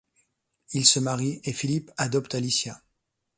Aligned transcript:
Ils 0.73 0.87
se 0.87 0.99
marient, 0.99 1.41
et 1.43 1.53
Phillip 1.53 1.91
adopte 1.95 2.33
Alicia. 2.33 2.81